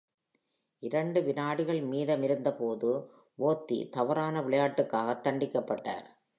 [0.79, 2.91] இரண்டு விநாடிகள் மீதமிருந்தபோது,
[3.39, 6.07] Worthy தவறான விளையாட்டுக்காகத் தண்டிக்கப்பட்டார்.